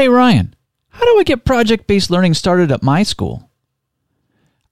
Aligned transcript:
Hey 0.00 0.08
Ryan, 0.08 0.56
how 0.88 1.04
do 1.04 1.18
I 1.18 1.24
get 1.24 1.44
project 1.44 1.86
based 1.86 2.10
learning 2.10 2.32
started 2.32 2.72
at 2.72 2.82
my 2.82 3.02
school? 3.02 3.50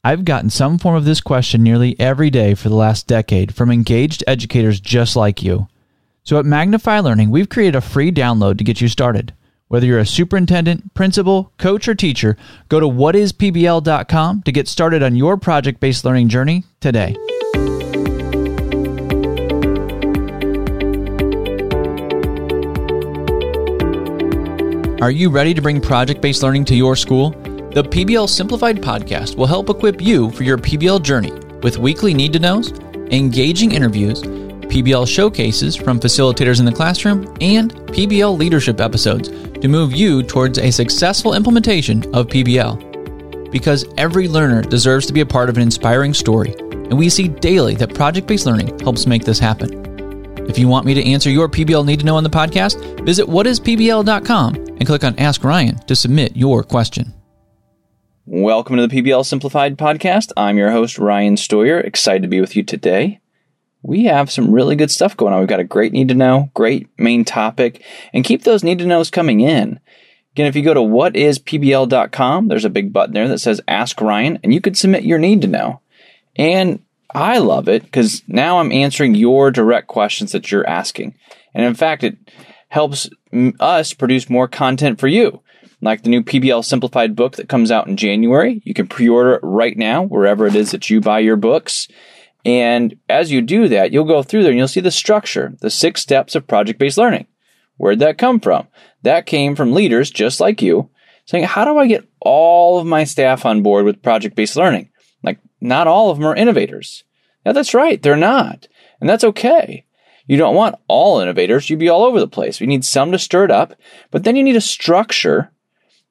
I've 0.03 0.25
gotten 0.25 0.49
some 0.49 0.79
form 0.79 0.97
of 0.97 1.05
this 1.05 1.21
question 1.21 1.63
nearly 1.63 2.01
every 2.01 2.31
day 2.31 2.55
for 2.55 2.71
the 2.71 2.75
last 2.75 3.07
decade 3.07 3.55
from 3.55 3.71
engaged 3.71 4.25
educators 4.27 4.81
just 4.81 5.17
like 5.17 5.43
you. 5.43 5.69
So 6.25 6.39
at 6.39 6.47
Magnify 6.47 7.01
Learning, 7.01 7.29
we've 7.29 7.51
created 7.51 7.77
a 7.77 7.83
free 7.83 8.11
download 8.11 8.57
to 8.57 8.65
get 8.65 8.81
you 8.81 8.89
started. 8.89 9.35
Whether 9.67 9.85
you're 9.85 9.99
a 9.99 10.07
superintendent, 10.07 10.95
principal, 10.95 11.53
coach, 11.59 11.89
or 11.89 11.95
teacher, 11.95 12.39
go 12.71 12.81
to 12.81 12.87
whatispbl.com 12.87 14.43
to 14.45 14.53
get 14.53 14.67
started 14.67 15.03
on 15.03 15.15
your 15.15 15.37
project 15.37 15.79
based 15.79 16.07
learning 16.07 16.31
journey 16.31 16.65
today. 16.81 17.15
Are 25.01 25.13
you 25.13 25.31
ready 25.31 25.55
to 25.55 25.63
bring 25.63 25.81
project 25.81 26.21
based 26.21 26.43
learning 26.43 26.65
to 26.65 26.75
your 26.75 26.97
school? 26.97 27.31
The 27.31 27.85
PBL 27.85 28.29
Simplified 28.29 28.79
podcast 28.83 29.37
will 29.37 29.47
help 29.47 29.71
equip 29.71 30.01
you 30.01 30.29
for 30.33 30.43
your 30.43 30.59
PBL 30.59 31.03
journey 31.03 31.31
with 31.63 31.79
weekly 31.79 32.13
need 32.13 32.33
to 32.33 32.41
knows, 32.41 32.73
engaging 33.13 33.71
interviews, 33.71 34.23
PBL 34.23 35.07
showcases 35.07 35.77
from 35.77 36.01
facilitators 36.01 36.59
in 36.59 36.65
the 36.65 36.73
classroom, 36.73 37.33
and 37.41 37.73
PBL 37.73 38.37
leadership 38.37 38.81
episodes 38.81 39.29
to 39.29 39.69
move 39.69 39.93
you 39.93 40.21
towards 40.25 40.59
a 40.59 40.73
successful 40.73 41.35
implementation 41.35 41.99
of 42.13 42.27
PBL. 42.27 43.53
Because 43.53 43.85
every 43.99 44.27
learner 44.27 44.63
deserves 44.63 45.07
to 45.07 45.13
be 45.13 45.21
a 45.21 45.27
part 45.27 45.49
of 45.49 45.57
an 45.57 45.63
inspiring 45.63 46.13
story, 46.13 46.57
and 46.59 46.99
we 46.99 47.09
see 47.09 47.29
daily 47.29 47.77
that 47.77 47.95
project 47.95 48.27
based 48.27 48.47
learning 48.47 48.77
helps 48.81 49.07
make 49.07 49.25
this 49.25 49.39
happen. 49.39 49.88
If 50.49 50.59
you 50.59 50.67
want 50.67 50.87
me 50.87 50.95
to 50.95 51.05
answer 51.05 51.29
your 51.29 51.47
PBL 51.47 51.85
need 51.85 52.01
to 52.01 52.07
know 52.07 52.17
on 52.17 52.25
the 52.25 52.31
podcast, 52.31 53.05
visit 53.05 53.27
whatispbl.com 53.27 54.55
and 54.55 54.87
click 54.87 55.05
on 55.05 55.19
Ask 55.19 55.45
Ryan 55.45 55.79
to 55.81 55.95
submit 55.95 56.37
your 56.37 56.65
question. 56.65 57.13
Welcome 58.25 58.77
to 58.77 58.87
the 58.87 59.03
PBL 59.03 59.27
Simplified 59.27 59.77
podcast. 59.77 60.33
I'm 60.39 60.57
your 60.57 60.71
host, 60.71 60.99
Ryan 60.99 61.37
Steuer. 61.37 61.85
Excited 61.85 62.23
to 62.23 62.29
be 62.29 62.41
with 62.41 62.57
you 62.57 62.63
today. 62.63 63.21
We 63.83 64.05
have 64.05 64.31
some 64.31 64.51
really 64.51 64.75
good 64.75 64.91
stuff 64.91 65.17
going 65.17 65.35
on. 65.35 65.41
We've 65.41 65.49
got 65.49 65.61
a 65.61 65.65
great 65.65 65.93
need 65.93 66.09
to 66.09 66.15
know, 66.15 66.51
great 66.55 66.89
main 66.99 67.27
topic, 67.27 67.85
and 68.15 68.25
keep 68.25 68.45
those 68.45 68.65
need 68.65 68.79
to 68.79 68.87
knows 68.87 69.11
coming 69.11 69.41
in. 69.41 69.79
Again, 70.33 70.47
if 70.47 70.57
you 70.57 70.63
go 70.63 70.75
to 70.75 70.81
whatispbl.com, 70.81 72.49
there's 72.49 72.65
a 72.65 72.71
big 72.71 72.93
button 72.93 73.13
there 73.13 73.29
that 73.29 73.41
says 73.41 73.61
Ask 73.69 74.01
Ryan, 74.01 74.39
and 74.43 74.55
you 74.55 74.63
could 74.63 74.79
submit 74.79 75.05
your 75.05 75.19
need 75.19 75.43
to 75.43 75.47
know. 75.47 75.81
And 76.37 76.83
I 77.15 77.39
love 77.39 77.69
it 77.69 77.83
because 77.85 78.23
now 78.27 78.59
I'm 78.59 78.73
answering 78.73 79.15
your 79.15 79.51
direct 79.51 79.89
questions 79.89 80.33
that 80.33 80.51
you're 80.51 80.69
asking. 80.69 81.15
And 81.55 81.65
in 81.65 81.75
fact, 81.75 82.05
it 82.05 82.19
helps 82.69 83.09
us 83.61 83.95
produce 83.95 84.29
more 84.29 84.49
content 84.49 85.01
for 85.01 85.09
you. 85.09 85.43
Like 85.81 86.03
the 86.03 86.11
new 86.11 86.23
PBL 86.23 86.65
Simplified 86.65 87.15
book 87.15 87.37
that 87.37 87.49
comes 87.49 87.71
out 87.71 87.87
in 87.87 87.97
January. 87.97 88.61
You 88.65 88.75
can 88.75 88.89
pre 88.89 89.09
order 89.09 89.35
it 89.35 89.41
right 89.45 89.77
now, 89.77 90.03
wherever 90.03 90.47
it 90.47 90.57
is 90.57 90.73
that 90.73 90.91
you 90.91 91.01
buy 91.01 91.21
your 91.21 91.37
books. 91.37 91.89
And 92.45 92.99
as 93.09 93.31
you 93.31 93.41
do 93.41 93.69
that, 93.69 93.93
you'll 93.93 94.05
go 94.05 94.23
through 94.23 94.43
there 94.43 94.51
and 94.51 94.59
you'll 94.59 94.69
see 94.69 94.81
the 94.81 94.91
structure, 94.91 95.55
the 95.61 95.71
six 95.71 96.01
steps 96.01 96.35
of 96.35 96.47
project 96.47 96.79
based 96.79 96.99
learning. 96.99 97.27
Where'd 97.77 98.01
that 98.01 98.19
come 98.19 98.41
from? 98.41 98.67
That 99.03 99.27
came 99.27 99.55
from 99.55 99.73
leaders 99.73 100.11
just 100.11 100.41
like 100.41 100.61
you 100.61 100.91
saying, 101.27 101.45
How 101.45 101.65
do 101.65 101.79
I 101.79 101.87
get 101.87 102.09
all 102.21 102.79
of 102.79 102.87
my 102.87 103.05
staff 103.05 103.47
on 103.47 103.63
board 103.63 103.85
with 103.85 104.03
project 104.03 104.35
based 104.35 104.57
learning? 104.57 104.91
Not 105.61 105.87
all 105.87 106.11
of 106.11 106.19
them 106.19 106.27
are 106.27 106.37
innovators. 106.37 107.05
Now, 107.45 107.53
that's 107.53 107.75
right, 107.75 108.01
they're 108.03 108.17
not. 108.17 108.69
And 109.01 109.09
that's 109.09 109.25
okay. 109.25 109.85
You 110.27 110.37
don't 110.37 110.55
want 110.55 110.77
all 110.89 111.21
innovators. 111.21 111.71
You'd 111.71 111.79
be 111.79 111.89
all 111.89 112.05
over 112.05 112.21
the 112.21 112.29
place. 112.29 112.61
You 112.61 112.67
need 112.67 112.85
some 112.85 113.11
to 113.13 113.19
stir 113.19 113.45
it 113.45 113.51
up, 113.51 113.75
but 114.11 114.25
then 114.25 114.37
you 114.37 114.45
need 114.45 114.57
a 114.57 114.61
structure 114.61 115.51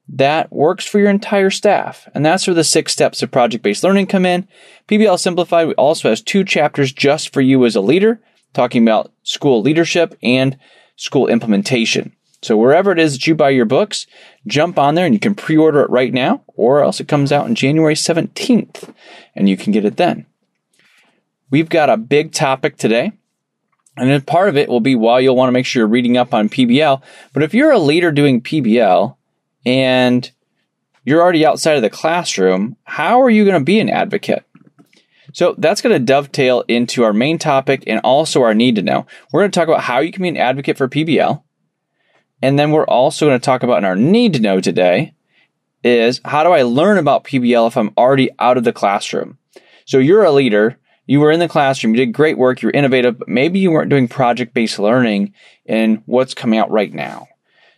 that 0.10 0.52
works 0.52 0.86
for 0.86 1.00
your 1.00 1.10
entire 1.10 1.50
staff. 1.52 2.08
And 2.16 2.26
that's 2.26 2.48
where 2.48 2.54
the 2.54 2.64
six 2.64 2.94
steps 2.94 3.22
of 3.22 3.32
project 3.32 3.64
based 3.64 3.84
learning 3.84 4.08
come 4.08 4.26
in. 4.26 4.48
PBL 4.88 5.20
Simplified 5.20 5.74
also 5.74 6.10
has 6.10 6.22
two 6.22 6.44
chapters 6.44 6.92
just 6.92 7.32
for 7.32 7.42
you 7.42 7.64
as 7.66 7.76
a 7.76 7.82
leader, 7.82 8.20
talking 8.54 8.84
about 8.84 9.12
school 9.24 9.62
leadership 9.62 10.18
and 10.24 10.58
school 10.96 11.28
implementation. 11.28 12.16
So 12.42 12.56
wherever 12.56 12.92
it 12.92 13.00
is 13.00 13.14
that 13.14 13.28
you 13.28 13.36
buy 13.36 13.50
your 13.50 13.66
books, 13.66 14.06
jump 14.46 14.78
on 14.78 14.96
there 14.96 15.06
and 15.06 15.14
you 15.14 15.20
can 15.20 15.36
pre-order 15.36 15.82
it 15.82 15.90
right 15.90 16.14
now, 16.14 16.44
or 16.56 16.84
else 16.84 17.00
it 17.00 17.08
comes 17.08 17.32
out 17.32 17.46
on 17.46 17.56
January 17.56 17.96
17th 17.96 18.94
and 19.36 19.50
you 19.50 19.58
can 19.58 19.74
get 19.74 19.86
it 19.86 19.98
then. 19.98 20.26
We've 21.50 21.70
got 21.70 21.90
a 21.90 21.98
big 21.98 22.32
topic 22.32 22.78
today. 22.78 23.14
And 23.96 24.12
then 24.12 24.22
part 24.22 24.50
of 24.50 24.58
it 24.58 24.70
will 24.70 24.80
be 24.80 24.96
while 24.96 25.20
you'll 25.20 25.36
want 25.36 25.48
to 25.48 25.54
make 25.54 25.66
sure 25.66 25.82
you're 25.82 25.88
reading 25.88 26.18
up 26.18 26.32
on 26.32 26.50
PBL. 26.50 27.02
But 27.34 27.42
if 27.42 27.56
you're 27.56 27.72
a 27.72 27.80
leader 27.80 28.12
doing 28.12 28.42
PBL 28.42 29.16
and 29.66 30.30
you're 31.04 31.22
already 31.22 31.46
outside 31.46 31.78
of 31.78 31.82
the 31.82 31.90
classroom, 31.90 32.76
how 32.84 33.20
are 33.22 33.30
you 33.30 33.44
going 33.44 33.60
to 33.60 33.66
be 33.66 33.80
an 33.80 33.90
advocate? 33.90 34.44
So 35.34 35.56
that's 35.58 35.82
going 35.82 35.94
to 35.94 36.04
dovetail 36.04 36.64
into 36.68 37.04
our 37.04 37.14
main 37.14 37.40
topic 37.40 37.84
and 37.88 38.00
also 38.02 38.44
our 38.44 38.54
need 38.54 38.76
to 38.76 38.84
know. 38.84 39.08
We're 39.32 39.42
going 39.42 39.52
to 39.52 39.60
talk 39.60 39.68
about 39.68 39.84
how 39.84 40.00
you 40.00 40.12
can 40.12 40.22
be 40.22 40.30
an 40.30 40.38
advocate 40.38 40.78
for 40.78 40.88
PBL. 40.88 41.42
And 42.42 42.58
then 42.58 42.72
we're 42.72 42.86
also 42.86 43.28
going 43.28 43.40
to 43.40 43.46
talk 43.46 43.64
about 43.64 43.80
in 43.80 43.86
our 43.86 43.96
need 43.96 44.34
to 44.34 44.40
know 44.40 44.62
today 44.62 45.14
is 45.84 46.22
how 46.26 46.44
do 46.44 46.52
I 46.52 46.64
learn 46.64 46.98
about 46.98 47.24
PBL 47.24 47.68
if 47.68 47.78
I'm 47.78 47.94
already 47.98 48.30
out 48.40 48.58
of 48.58 48.64
the 48.64 48.74
classroom? 48.74 49.38
So 49.86 49.98
you're 50.00 50.24
a 50.24 50.32
leader 50.32 50.78
you 51.08 51.22
were 51.22 51.32
in 51.32 51.40
the 51.40 51.48
classroom, 51.48 51.96
you 51.96 52.06
did 52.06 52.14
great 52.14 52.38
work, 52.38 52.62
you 52.62 52.68
were 52.68 52.74
innovative, 52.74 53.18
but 53.18 53.30
maybe 53.30 53.60
you 53.60 53.72
weren't 53.72 53.90
doing 53.90 54.10
project 54.10 54.54
based 54.54 54.78
learning 54.78 55.34
in 55.66 56.04
what's 56.06 56.34
coming 56.34 56.60
out 56.60 56.70
right 56.70 56.94
now. 56.94 57.30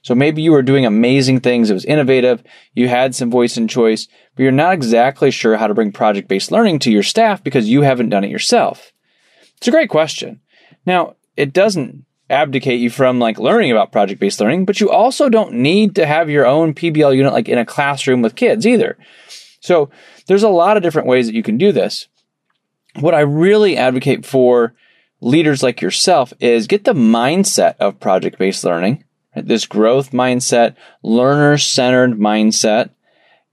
So 0.01 0.15
maybe 0.15 0.41
you 0.41 0.51
were 0.51 0.63
doing 0.63 0.85
amazing 0.85 1.41
things. 1.41 1.69
It 1.69 1.75
was 1.75 1.85
innovative. 1.85 2.41
You 2.73 2.87
had 2.87 3.13
some 3.13 3.29
voice 3.29 3.57
and 3.57 3.69
choice, 3.69 4.07
but 4.35 4.43
you're 4.43 4.51
not 4.51 4.73
exactly 4.73 5.29
sure 5.29 5.57
how 5.57 5.67
to 5.67 5.73
bring 5.73 5.91
project 5.91 6.27
based 6.27 6.51
learning 6.51 6.79
to 6.79 6.91
your 6.91 7.03
staff 7.03 7.43
because 7.43 7.69
you 7.69 7.83
haven't 7.83 8.09
done 8.09 8.23
it 8.23 8.31
yourself. 8.31 8.91
It's 9.57 9.67
a 9.67 9.71
great 9.71 9.89
question. 9.89 10.41
Now, 10.85 11.15
it 11.37 11.53
doesn't 11.53 12.05
abdicate 12.29 12.79
you 12.79 12.90
from 12.90 13.19
like 13.19 13.40
learning 13.40 13.72
about 13.72 13.91
project 13.91 14.19
based 14.19 14.40
learning, 14.40 14.66
but 14.66 14.79
you 14.79 14.90
also 14.90 15.29
don't 15.29 15.53
need 15.53 15.95
to 15.95 16.06
have 16.06 16.29
your 16.29 16.45
own 16.45 16.73
PBL 16.73 17.16
unit 17.16 17.34
like 17.34 17.50
in 17.50 17.57
a 17.57 17.66
classroom 17.66 18.22
with 18.22 18.35
kids 18.35 18.67
either. 18.67 18.97
So 19.62 19.90
there's 20.28 20.44
a 20.44 20.50
lot 20.50 20.78
of 20.78 20.84
different 20.84 21.07
ways 21.07 21.28
that 21.28 21.35
you 21.35 21.44
can 21.44 21.57
do 21.57 21.72
this 21.72 22.07
what 22.95 23.13
I 23.13 23.22
really 23.22 23.78
advocate 23.78 24.25
for 24.25 24.73
leaders 25.22 25.62
like 25.62 25.81
yourself 25.81 26.34
is 26.39 26.68
get 26.68 26.85
the 26.85 26.94
mindset 26.94 27.75
of 27.79 28.00
project 28.00 28.38
based 28.38 28.63
learning, 28.63 29.03
right? 29.35 29.47
this 29.47 29.66
growth 29.66 30.12
mindset, 30.12 30.75
learner 31.03 31.57
centered 31.57 32.18
mindset. 32.19 32.91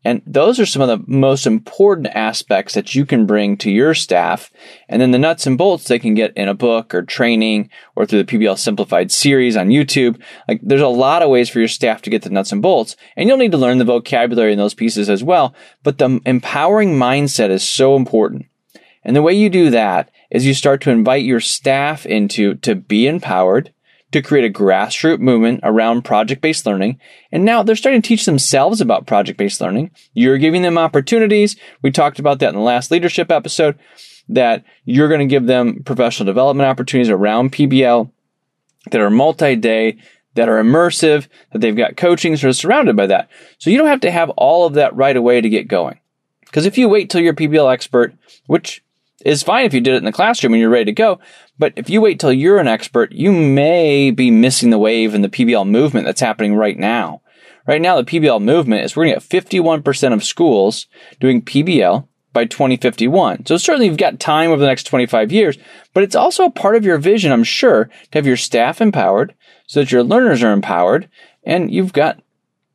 And 0.06 0.22
those 0.24 0.60
are 0.60 0.66
some 0.66 0.82
of 0.82 0.88
the 0.88 1.04
most 1.08 1.48
important 1.48 2.06
aspects 2.14 2.74
that 2.74 2.94
you 2.94 3.04
can 3.04 3.26
bring 3.26 3.56
to 3.56 3.72
your 3.72 3.92
staff. 3.92 4.52
And 4.88 5.02
then 5.02 5.10
the 5.10 5.18
nuts 5.18 5.48
and 5.48 5.58
bolts 5.58 5.88
they 5.88 5.98
can 5.98 6.14
get 6.14 6.32
in 6.36 6.46
a 6.46 6.54
book 6.54 6.94
or 6.94 7.02
training 7.02 7.70
or 7.96 8.06
through 8.06 8.22
the 8.22 8.38
PBL 8.38 8.56
Simplified 8.56 9.10
series 9.10 9.56
on 9.56 9.66
YouTube. 9.66 10.22
Like 10.46 10.60
there's 10.62 10.80
a 10.80 10.86
lot 10.86 11.22
of 11.22 11.30
ways 11.30 11.48
for 11.48 11.58
your 11.58 11.66
staff 11.66 12.02
to 12.02 12.10
get 12.10 12.22
the 12.22 12.30
nuts 12.30 12.52
and 12.52 12.62
bolts. 12.62 12.94
And 13.16 13.28
you'll 13.28 13.36
need 13.36 13.50
to 13.50 13.58
learn 13.58 13.78
the 13.78 13.84
vocabulary 13.84 14.52
in 14.52 14.58
those 14.58 14.74
pieces 14.74 15.10
as 15.10 15.24
well. 15.24 15.56
But 15.82 15.98
the 15.98 16.20
empowering 16.24 16.96
mindset 16.96 17.50
is 17.50 17.68
so 17.68 17.96
important. 17.96 18.46
And 19.02 19.16
the 19.16 19.22
way 19.22 19.32
you 19.32 19.50
do 19.50 19.70
that 19.70 20.12
is 20.30 20.46
you 20.46 20.54
start 20.54 20.82
to 20.82 20.90
invite 20.90 21.24
your 21.24 21.40
staff 21.40 22.06
into 22.06 22.54
to 22.56 22.76
be 22.76 23.08
empowered, 23.08 23.72
to 24.12 24.22
create 24.22 24.44
a 24.44 24.58
grassroots 24.58 25.18
movement 25.18 25.60
around 25.62 26.02
project 26.02 26.40
based 26.40 26.66
learning. 26.66 27.00
And 27.32 27.44
now 27.44 27.62
they're 27.62 27.76
starting 27.76 28.02
to 28.02 28.08
teach 28.08 28.24
themselves 28.24 28.80
about 28.80 29.06
project 29.06 29.38
based 29.38 29.60
learning. 29.60 29.90
You're 30.14 30.38
giving 30.38 30.62
them 30.62 30.78
opportunities. 30.78 31.56
We 31.82 31.90
talked 31.90 32.18
about 32.18 32.38
that 32.38 32.50
in 32.50 32.54
the 32.54 32.60
last 32.60 32.90
leadership 32.90 33.30
episode 33.30 33.78
that 34.28 34.64
you're 34.84 35.08
going 35.08 35.20
to 35.20 35.26
give 35.26 35.46
them 35.46 35.82
professional 35.84 36.26
development 36.26 36.68
opportunities 36.68 37.10
around 37.10 37.52
PBL 37.52 38.10
that 38.90 39.00
are 39.00 39.10
multi 39.10 39.56
day, 39.56 39.98
that 40.34 40.48
are 40.48 40.62
immersive, 40.62 41.26
that 41.52 41.60
they've 41.60 41.76
got 41.76 41.96
coaching, 41.96 42.36
sort 42.36 42.50
of 42.50 42.56
surrounded 42.56 42.96
by 42.96 43.06
that. 43.06 43.28
So 43.58 43.70
you 43.70 43.78
don't 43.78 43.88
have 43.88 44.00
to 44.00 44.10
have 44.10 44.30
all 44.30 44.66
of 44.66 44.74
that 44.74 44.94
right 44.94 45.16
away 45.16 45.40
to 45.40 45.48
get 45.48 45.68
going. 45.68 45.98
Because 46.44 46.66
if 46.66 46.78
you 46.78 46.88
wait 46.88 47.10
till 47.10 47.20
you're 47.20 47.34
PBL 47.34 47.72
expert, 47.72 48.14
which 48.46 48.82
is 49.24 49.42
fine 49.42 49.64
if 49.64 49.74
you 49.74 49.80
did 49.80 49.94
it 49.94 49.98
in 49.98 50.04
the 50.04 50.12
classroom 50.12 50.52
and 50.52 50.60
you're 50.60 50.70
ready 50.70 50.86
to 50.86 50.92
go. 50.92 51.18
But 51.58 51.72
if 51.76 51.88
you 51.88 52.00
wait 52.00 52.20
till 52.20 52.32
you're 52.32 52.58
an 52.58 52.68
expert, 52.68 53.12
you 53.12 53.32
may 53.32 54.10
be 54.10 54.30
missing 54.30 54.70
the 54.70 54.78
wave 54.78 55.14
in 55.14 55.22
the 55.22 55.28
PBL 55.28 55.68
movement 55.68 56.06
that's 56.06 56.20
happening 56.20 56.54
right 56.54 56.78
now. 56.78 57.22
Right 57.66 57.80
now, 57.80 58.00
the 58.00 58.04
PBL 58.04 58.42
movement 58.42 58.84
is 58.84 58.94
we're 58.94 59.06
going 59.06 59.18
to 59.18 59.28
get 59.28 59.44
51% 59.44 60.12
of 60.12 60.22
schools 60.22 60.86
doing 61.18 61.42
PBL 61.42 62.06
by 62.32 62.44
2051. 62.44 63.46
So 63.46 63.56
certainly 63.56 63.86
you've 63.86 63.96
got 63.96 64.20
time 64.20 64.50
over 64.50 64.60
the 64.60 64.66
next 64.66 64.84
25 64.84 65.32
years, 65.32 65.56
but 65.94 66.02
it's 66.02 66.14
also 66.14 66.44
a 66.44 66.50
part 66.50 66.76
of 66.76 66.84
your 66.84 66.98
vision, 66.98 67.32
I'm 67.32 67.44
sure, 67.44 67.86
to 67.86 68.18
have 68.18 68.26
your 68.26 68.36
staff 68.36 68.80
empowered 68.80 69.34
so 69.66 69.80
that 69.80 69.90
your 69.90 70.04
learners 70.04 70.42
are 70.42 70.52
empowered 70.52 71.08
and 71.44 71.72
you've 71.72 71.94
got 71.94 72.20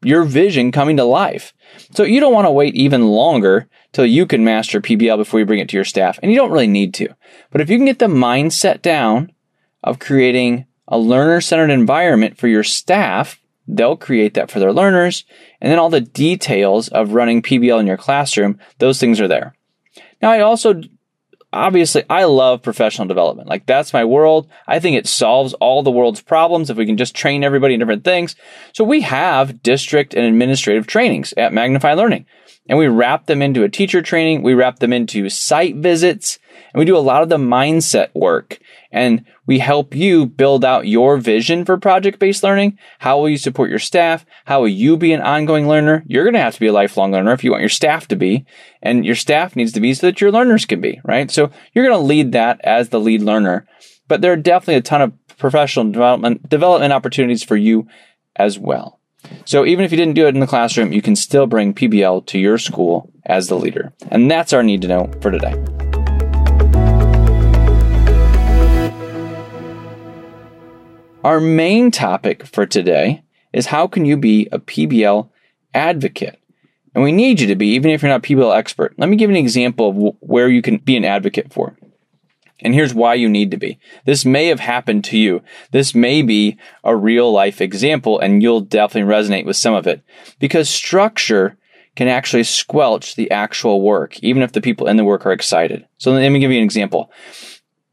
your 0.03 0.23
vision 0.23 0.71
coming 0.71 0.97
to 0.97 1.03
life. 1.03 1.53
So 1.93 2.03
you 2.03 2.19
don't 2.19 2.33
want 2.33 2.45
to 2.45 2.51
wait 2.51 2.75
even 2.75 3.07
longer 3.07 3.67
till 3.91 4.05
you 4.05 4.25
can 4.25 4.43
master 4.43 4.81
PBL 4.81 5.17
before 5.17 5.39
you 5.39 5.45
bring 5.45 5.59
it 5.59 5.69
to 5.69 5.77
your 5.77 5.85
staff. 5.85 6.19
And 6.21 6.31
you 6.31 6.37
don't 6.37 6.51
really 6.51 6.67
need 6.67 6.93
to. 6.95 7.09
But 7.51 7.61
if 7.61 7.69
you 7.69 7.77
can 7.77 7.85
get 7.85 7.99
the 7.99 8.07
mindset 8.07 8.81
down 8.81 9.31
of 9.83 9.99
creating 9.99 10.65
a 10.87 10.97
learner 10.97 11.41
centered 11.41 11.69
environment 11.69 12.37
for 12.37 12.47
your 12.47 12.63
staff 12.63 13.41
they'll 13.67 13.97
create 13.97 14.33
that 14.33 14.51
for 14.51 14.59
their 14.59 14.73
learners. 14.73 15.23
And 15.59 15.71
then 15.71 15.79
all 15.79 15.89
the 15.89 16.01
details 16.01 16.89
of 16.89 17.13
running 17.13 17.41
PBL 17.41 17.79
in 17.79 17.87
your 17.87 17.97
classroom, 17.97 18.59
those 18.79 18.99
things 18.99 19.19
are 19.21 19.27
there. 19.27 19.55
Now, 20.21 20.31
I 20.31 20.41
also 20.41 20.81
obviously 21.53 22.03
I 22.09 22.25
love 22.25 22.61
professional 22.61 23.07
development. 23.07 23.49
Like 23.49 23.65
that's 23.65 23.93
my 23.93 24.05
world. 24.05 24.49
I 24.67 24.79
think 24.79 24.97
it 24.97 25.07
solves 25.07 25.53
all 25.55 25.83
the 25.83 25.91
world's 25.91 26.21
problems 26.21 26.69
if 26.69 26.77
we 26.77 26.85
can 26.85 26.97
just 26.97 27.15
train 27.15 27.43
everybody 27.43 27.73
in 27.73 27.79
different 27.79 28.03
things. 28.03 28.35
So 28.73 28.83
we 28.83 29.01
have 29.01 29.61
district 29.63 30.13
and 30.13 30.25
administrative 30.25 30.87
trainings 30.87 31.33
at 31.37 31.53
Magnify 31.53 31.93
Learning 31.93 32.25
and 32.71 32.79
we 32.79 32.87
wrap 32.87 33.25
them 33.25 33.41
into 33.41 33.63
a 33.63 33.69
teacher 33.69 34.01
training. 34.01 34.43
We 34.43 34.53
wrap 34.53 34.79
them 34.79 34.93
into 34.93 35.29
site 35.29 35.75
visits 35.75 36.39
and 36.73 36.79
we 36.79 36.85
do 36.85 36.95
a 36.95 36.99
lot 36.99 37.21
of 37.21 37.27
the 37.27 37.35
mindset 37.35 38.15
work 38.15 38.59
and 38.93 39.25
we 39.45 39.59
help 39.59 39.93
you 39.93 40.25
build 40.25 40.63
out 40.63 40.87
your 40.87 41.17
vision 41.17 41.65
for 41.65 41.75
project 41.75 42.17
based 42.17 42.43
learning. 42.43 42.79
How 42.99 43.19
will 43.19 43.27
you 43.27 43.37
support 43.37 43.69
your 43.69 43.77
staff? 43.77 44.25
How 44.45 44.61
will 44.61 44.69
you 44.69 44.95
be 44.95 45.11
an 45.11 45.19
ongoing 45.19 45.67
learner? 45.67 46.05
You're 46.07 46.23
going 46.23 46.35
to 46.35 46.39
have 46.39 46.53
to 46.53 46.61
be 46.61 46.67
a 46.67 46.73
lifelong 46.73 47.11
learner 47.11 47.33
if 47.33 47.43
you 47.43 47.51
want 47.51 47.59
your 47.59 47.67
staff 47.67 48.07
to 48.07 48.15
be 48.15 48.45
and 48.81 49.05
your 49.05 49.15
staff 49.15 49.53
needs 49.57 49.73
to 49.73 49.81
be 49.81 49.93
so 49.93 50.07
that 50.07 50.21
your 50.21 50.31
learners 50.31 50.65
can 50.65 50.79
be, 50.79 51.01
right? 51.03 51.29
So 51.29 51.51
you're 51.73 51.85
going 51.85 51.99
to 51.99 52.07
lead 52.07 52.31
that 52.31 52.61
as 52.63 52.87
the 52.87 53.01
lead 53.01 53.21
learner, 53.21 53.67
but 54.07 54.21
there 54.21 54.31
are 54.31 54.37
definitely 54.37 54.75
a 54.75 54.81
ton 54.81 55.01
of 55.01 55.37
professional 55.37 55.91
development, 55.91 56.47
development 56.47 56.93
opportunities 56.93 57.43
for 57.43 57.57
you 57.57 57.85
as 58.37 58.57
well. 58.57 59.00
So 59.45 59.65
even 59.65 59.85
if 59.85 59.91
you 59.91 59.97
didn't 59.97 60.15
do 60.15 60.27
it 60.27 60.33
in 60.33 60.39
the 60.39 60.47
classroom, 60.47 60.91
you 60.91 61.01
can 61.01 61.15
still 61.15 61.47
bring 61.47 61.73
PBL 61.73 62.25
to 62.27 62.39
your 62.39 62.57
school 62.57 63.11
as 63.25 63.47
the 63.47 63.57
leader. 63.57 63.93
And 64.09 64.29
that's 64.29 64.53
our 64.53 64.63
need 64.63 64.81
to 64.83 64.87
know 64.87 65.11
for 65.21 65.31
today. 65.31 65.53
Our 71.23 71.39
main 71.39 71.91
topic 71.91 72.45
for 72.45 72.65
today 72.65 73.23
is 73.53 73.67
how 73.67 73.87
can 73.87 74.05
you 74.05 74.17
be 74.17 74.47
a 74.51 74.57
PBL 74.57 75.29
advocate? 75.73 76.39
And 76.95 77.03
we 77.03 77.11
need 77.11 77.39
you 77.39 77.47
to 77.47 77.55
be, 77.55 77.67
even 77.67 77.91
if 77.91 78.01
you're 78.01 78.09
not 78.09 78.23
PBL 78.23 78.55
expert. 78.55 78.95
Let 78.97 79.07
me 79.07 79.17
give 79.17 79.29
an 79.29 79.35
example 79.35 79.89
of 79.89 80.15
where 80.19 80.49
you 80.49 80.61
can 80.61 80.77
be 80.77 80.97
an 80.97 81.05
advocate 81.05 81.53
for. 81.53 81.77
And 82.61 82.73
here's 82.73 82.93
why 82.93 83.15
you 83.15 83.27
need 83.27 83.51
to 83.51 83.57
be. 83.57 83.79
This 84.05 84.25
may 84.25 84.47
have 84.47 84.59
happened 84.59 85.03
to 85.05 85.17
you. 85.17 85.41
This 85.71 85.95
may 85.95 86.21
be 86.21 86.57
a 86.83 86.95
real 86.95 87.31
life 87.31 87.61
example 87.61 88.19
and 88.19 88.41
you'll 88.41 88.61
definitely 88.61 89.11
resonate 89.11 89.45
with 89.45 89.57
some 89.57 89.73
of 89.73 89.87
it 89.87 90.01
because 90.39 90.69
structure 90.69 91.57
can 91.95 92.07
actually 92.07 92.43
squelch 92.43 93.15
the 93.15 93.29
actual 93.31 93.81
work, 93.81 94.21
even 94.23 94.43
if 94.43 94.53
the 94.53 94.61
people 94.61 94.87
in 94.87 94.97
the 94.97 95.03
work 95.03 95.25
are 95.25 95.31
excited. 95.31 95.85
So 95.97 96.11
let 96.11 96.29
me 96.29 96.39
give 96.39 96.51
you 96.51 96.57
an 96.57 96.63
example. 96.63 97.11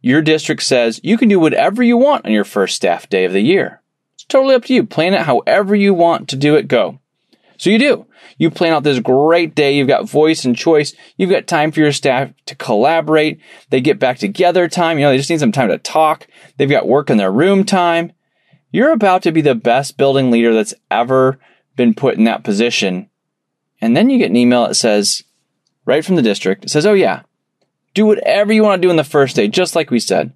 Your 0.01 0.23
district 0.23 0.63
says 0.63 1.01
you 1.03 1.19
can 1.19 1.29
do 1.29 1.41
whatever 1.41 1.83
you 1.83 1.97
want 1.97 2.25
on 2.25 2.33
your 2.33 2.45
first 2.45 2.77
staff 2.77 3.09
day 3.09 3.25
of 3.25 3.33
the 3.33 3.41
year. 3.41 3.83
It's 4.15 4.25
totally 4.25 4.55
up 4.55 4.65
to 4.67 4.75
you. 4.75 4.85
Plan 4.85 5.15
it 5.15 5.23
however 5.23 5.75
you 5.75 5.95
want 5.95 6.29
to 6.29 6.37
do 6.37 6.55
it. 6.55 6.69
Go. 6.69 7.01
So 7.59 7.71
you 7.71 7.79
do. 7.79 8.07
You 8.39 8.51
plan 8.51 8.73
out 8.73 8.85
this 8.85 9.01
great 9.01 9.55
day. 9.55 9.77
You've 9.77 9.89
got 9.89 10.09
voice 10.09 10.45
and 10.45 10.57
choice. 10.57 10.95
You've 11.17 11.31
got 11.31 11.49
time 11.49 11.73
for 11.73 11.81
your 11.81 11.93
staff 11.93 12.31
to 12.47 12.55
collaborate. 12.55 13.41
They 13.71 13.81
get 13.81 13.99
back 13.99 14.19
together 14.19 14.69
time. 14.69 14.99
You 14.99 15.05
know, 15.05 15.11
they 15.11 15.17
just 15.17 15.29
need 15.29 15.41
some 15.41 15.53
time 15.53 15.69
to 15.69 15.79
talk. 15.79 16.27
They've 16.57 16.69
got 16.69 16.89
work 16.89 17.11
in 17.11 17.17
their 17.17 17.33
room 17.33 17.65
time. 17.65 18.13
You're 18.71 18.93
about 18.93 19.23
to 19.23 19.33
be 19.33 19.41
the 19.41 19.57
best 19.57 19.97
building 19.97 20.31
leader 20.31 20.55
that's 20.55 20.75
ever 20.91 21.39
been 21.75 21.95
put 21.95 22.17
in 22.17 22.25
that 22.25 22.45
position. 22.45 23.11
And 23.81 23.97
then 23.97 24.09
you 24.09 24.19
get 24.19 24.31
an 24.31 24.37
email 24.37 24.67
that 24.67 24.75
says, 24.75 25.25
right 25.85 26.05
from 26.05 26.17
the 26.17 26.23
district, 26.23 26.65
it 26.65 26.71
says, 26.71 26.87
oh 26.87 26.93
yeah, 26.93 27.23
do 27.95 28.07
whatever 28.07 28.53
you 28.53 28.63
want 28.63 28.81
to 28.81 28.87
do 28.87 28.91
in 28.91 28.97
the 28.97 29.05
first 29.05 29.35
day, 29.35 29.49
just 29.49 29.75
like 29.75 29.91
we 29.91 30.01
said. 30.01 30.33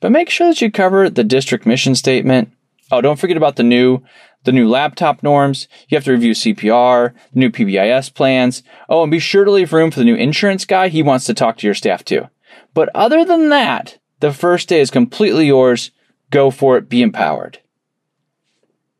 But 0.00 0.12
make 0.12 0.30
sure 0.30 0.48
that 0.48 0.60
you 0.60 0.70
cover 0.70 1.10
the 1.10 1.24
district 1.24 1.66
mission 1.66 1.94
statement. 1.94 2.52
Oh, 2.92 3.00
don't 3.00 3.18
forget 3.18 3.36
about 3.36 3.56
the 3.56 3.62
new 3.62 4.02
the 4.44 4.52
new 4.52 4.68
laptop 4.68 5.22
norms. 5.22 5.68
You 5.88 5.96
have 5.96 6.04
to 6.04 6.12
review 6.12 6.32
CPR, 6.32 7.14
new 7.34 7.50
PBIS 7.50 8.14
plans. 8.14 8.62
Oh, 8.88 9.02
and 9.02 9.10
be 9.10 9.18
sure 9.18 9.44
to 9.44 9.50
leave 9.50 9.72
room 9.72 9.90
for 9.90 9.98
the 9.98 10.04
new 10.04 10.14
insurance 10.14 10.64
guy. 10.64 10.88
He 10.88 11.02
wants 11.02 11.26
to 11.26 11.34
talk 11.34 11.58
to 11.58 11.66
your 11.66 11.74
staff 11.74 12.04
too. 12.04 12.28
But 12.74 12.88
other 12.94 13.24
than 13.24 13.48
that, 13.50 13.98
the 14.20 14.32
first 14.32 14.68
day 14.68 14.80
is 14.80 14.90
completely 14.90 15.46
yours. 15.46 15.90
Go 16.30 16.50
for 16.50 16.76
it. 16.76 16.88
Be 16.88 17.02
empowered. 17.02 17.58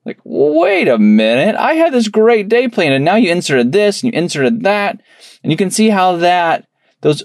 Like, 0.04 0.18
wait 0.24 0.88
a 0.88 0.98
minute. 0.98 1.56
I 1.56 1.74
had 1.74 1.92
this 1.92 2.08
great 2.08 2.48
day 2.48 2.68
plan 2.68 2.92
and 2.92 3.04
now 3.04 3.16
you 3.16 3.30
inserted 3.30 3.72
this 3.72 4.02
and 4.02 4.12
you 4.12 4.18
inserted 4.18 4.62
that. 4.62 5.00
And 5.42 5.52
you 5.52 5.56
can 5.56 5.70
see 5.70 5.90
how 5.90 6.16
that, 6.16 6.66
those 7.02 7.22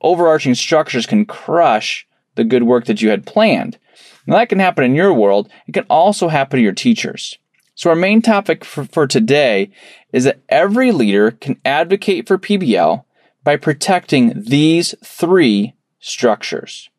overarching 0.00 0.54
structures 0.54 1.06
can 1.06 1.24
crush 1.26 2.06
the 2.34 2.44
good 2.44 2.62
work 2.62 2.84
that 2.84 3.02
you 3.02 3.10
had 3.10 3.26
planned. 3.26 3.78
Now 4.26 4.36
that 4.36 4.50
can 4.50 4.58
happen 4.58 4.84
in 4.84 4.94
your 4.94 5.12
world. 5.12 5.50
It 5.66 5.72
can 5.72 5.86
also 5.88 6.28
happen 6.28 6.58
to 6.58 6.62
your 6.62 6.72
teachers. 6.72 7.38
So 7.78 7.90
our 7.90 7.96
main 7.96 8.22
topic 8.22 8.64
for, 8.64 8.86
for 8.86 9.06
today 9.06 9.70
is 10.12 10.24
that 10.24 10.40
every 10.48 10.90
leader 10.90 11.30
can 11.30 11.60
advocate 11.64 12.26
for 12.26 12.36
PBL 12.36 13.04
by 13.44 13.56
protecting 13.56 14.32
these 14.34 14.96
three 15.04 15.76
structures. 16.00 16.90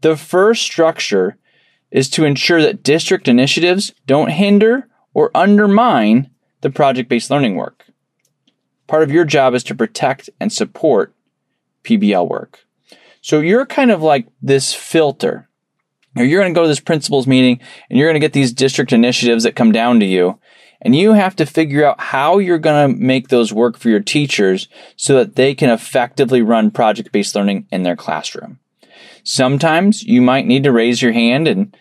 The 0.00 0.16
first 0.16 0.62
structure 0.62 1.36
is 1.90 2.08
to 2.10 2.24
ensure 2.24 2.62
that 2.62 2.82
district 2.82 3.28
initiatives 3.28 3.92
don't 4.06 4.30
hinder 4.30 4.88
or 5.12 5.30
undermine 5.34 6.30
the 6.62 6.70
project 6.70 7.10
based 7.10 7.30
learning 7.30 7.56
work. 7.56 7.84
Part 8.86 9.02
of 9.02 9.12
your 9.12 9.26
job 9.26 9.52
is 9.52 9.64
to 9.64 9.74
protect 9.74 10.30
and 10.40 10.50
support 10.50 11.14
PBL 11.82 12.26
work. 12.26 12.64
So 13.20 13.40
you're 13.40 13.66
kind 13.66 13.90
of 13.90 14.00
like 14.00 14.28
this 14.40 14.72
filter 14.72 15.50
you're 16.22 16.40
going 16.40 16.52
to 16.52 16.58
go 16.58 16.62
to 16.62 16.68
this 16.68 16.80
principals 16.80 17.26
meeting 17.26 17.60
and 17.90 17.98
you're 17.98 18.08
going 18.08 18.14
to 18.14 18.24
get 18.24 18.32
these 18.32 18.52
district 18.52 18.92
initiatives 18.92 19.44
that 19.44 19.56
come 19.56 19.72
down 19.72 20.00
to 20.00 20.06
you. 20.06 20.38
And 20.80 20.94
you 20.94 21.12
have 21.12 21.34
to 21.36 21.46
figure 21.46 21.84
out 21.84 21.98
how 21.98 22.38
you're 22.38 22.58
going 22.58 22.90
to 22.90 23.00
make 23.00 23.28
those 23.28 23.52
work 23.52 23.78
for 23.78 23.88
your 23.88 24.00
teachers 24.00 24.68
so 24.96 25.14
that 25.16 25.34
they 25.34 25.54
can 25.54 25.70
effectively 25.70 26.42
run 26.42 26.70
project 26.70 27.10
based 27.10 27.34
learning 27.34 27.66
in 27.72 27.82
their 27.82 27.96
classroom. 27.96 28.58
Sometimes 29.24 30.02
you 30.02 30.20
might 30.20 30.46
need 30.46 30.64
to 30.64 30.72
raise 30.72 31.00
your 31.00 31.12
hand 31.12 31.48
and, 31.48 31.74